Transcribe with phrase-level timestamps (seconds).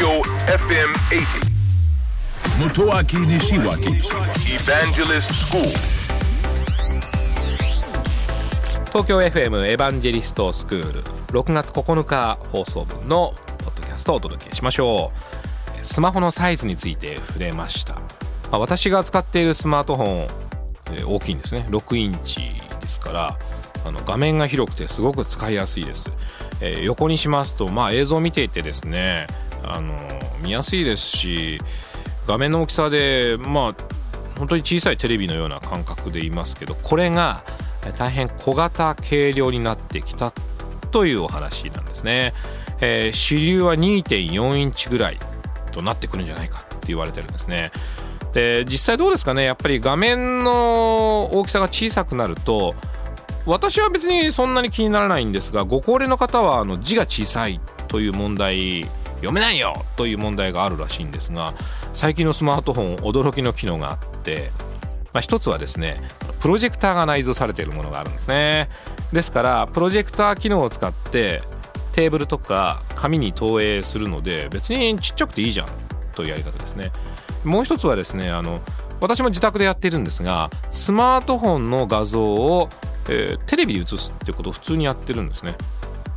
[0.00, 1.50] Tokyo FM 80.
[2.58, 4.00] Motoaki Nishiwaki
[4.48, 5.60] Evangelist School.
[8.86, 11.02] 東京 FM エヴァンジェリストスクール
[11.38, 15.12] 6月9日放送分のポッドキャストをお届けしましょ
[15.82, 15.84] う。
[15.84, 18.00] スマホのサイズについて触れました、
[18.52, 21.66] 私が使っているスマートフォン、大きいんですね。
[21.68, 22.40] 6インチ
[22.80, 23.38] ですから
[23.84, 26.10] あの画面が広くてすごく使いやすいです、
[26.62, 29.26] え横にしますとまあ映像を見ていてですね
[29.64, 29.94] あの
[30.42, 31.58] 見やすいですし
[32.26, 33.74] 画面の大きさでまあ
[34.38, 37.44] 本当に小さいテレビのような感覚でいますけどこれが
[37.98, 40.32] 大変小型軽量になってきた
[40.90, 42.32] というお話なんですね、
[42.80, 45.18] えー主流は2.4インチぐらい
[45.72, 47.70] となってくるんじゃないかって言われてるんですね。
[48.32, 49.44] で実際どうですかね？
[49.44, 52.74] やっぱり画面の大きさが小さくなると
[53.46, 58.86] 私は別にそんなに気にならないんですがご高齢の方はあの字が小さいという問題
[59.20, 61.54] 読めないよという問題があるらしいんですが
[61.94, 64.50] 最近のスマートフォン驚きの機能があって、
[65.12, 66.00] まあ、一つはですね
[66.40, 68.70] プロジェクターが内蔵されているものがあるんですね。
[69.12, 71.42] ですからプロジェクター機能を使って
[71.92, 75.68] テーブルとか紙に投影するので別にちっちゃくていいじゃん
[76.14, 76.92] というやり方ですね。
[77.44, 78.60] もう一つはですねあの
[79.00, 82.68] 私も自宅でやっているんですがスマートフォンの画像を、
[83.08, 85.54] えーテレビに映すってことを普通にやってるんですね。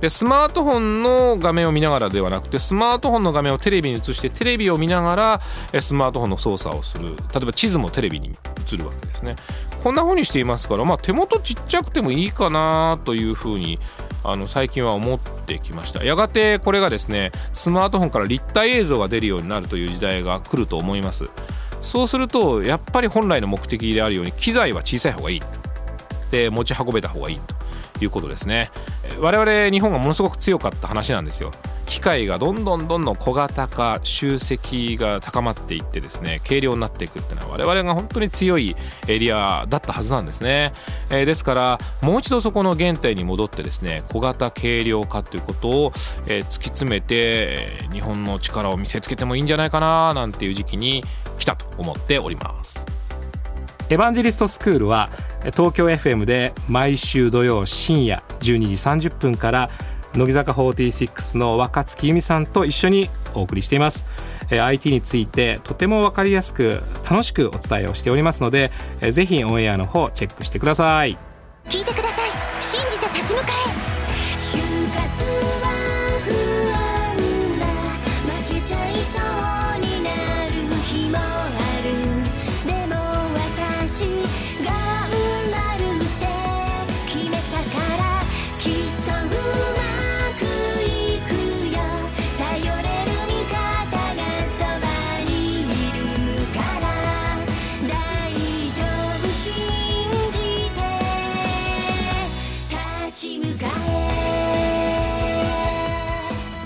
[0.00, 5.40] でスマートフォンの画面を見ながらではなくてスマートフォンの画面をテレビに映してテレビを見なが
[5.72, 7.16] らスマートフォンの操作をする。
[7.16, 8.36] 例えば地図もテレビに
[8.72, 9.36] 映るわけですね。
[9.82, 13.78] こんな風にしていますから、まあ、手元ちっちゃくてもいいかなという風に
[14.24, 16.02] あの最近は思ってきました。
[16.02, 21.24] やがてこれがですねスマートフォンから立体映像が出るようになるという時代が来ると思います。
[21.82, 25.42] そうするとやっぱり本来の目的であるように機材は小さい方がいい
[26.30, 27.40] で持ち運べた方がいい
[27.98, 28.70] ということですね。
[29.20, 31.50] 我々日本がものすごく強かった話なんですよ。
[31.86, 38.74] 機械がどんどんどんどん小型化集積が高まっていってですね軽量になっていくっていうのは我々が本当に強い
[39.06, 40.72] エリアだったはずなんですね、
[41.10, 45.92] えーですからもう一度そこの原点に戻ってですね小型軽量化ということを、
[46.26, 51.02] え突き詰めて日本の力を見せつけてもいいんじゃないかななんていう時期に
[51.38, 52.86] 来たと思っております。
[53.90, 55.10] エヴァンジェリストスクールは
[55.52, 59.70] 東京 FM で毎週土曜深夜12時30分から
[60.14, 64.04] 乃木坂46の若月由美さんと一緒にお送りしています。
[64.50, 68.70] IT についてとても分かりやすく楽しくお伝えをしておりますので
[69.10, 71.18] ぜひオンエアの方チェックしてください。
[71.66, 72.30] 聞いてください。
[72.60, 73.46] 信じて立ち向か
[75.20, 75.23] え。